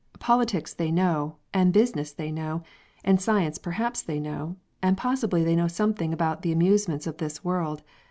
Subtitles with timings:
[0.19, 2.63] Politics they know, and business they know,
[3.03, 7.43] and science perhaps they know, and possibly they know something about the amusements of this
[7.43, 7.83] world.